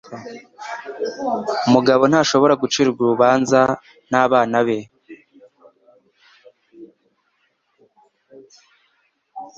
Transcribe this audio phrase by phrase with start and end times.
[1.67, 3.61] Umugabo ntashobora gucirwa urubanza
[4.11, 4.77] n’abana be.